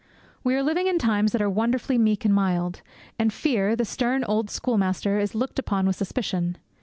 [0.43, 2.81] We are living in times that are wonderfully meek and mild;
[3.19, 6.57] and Fear, the stern old schoolmaster, is looked upon with suspicion.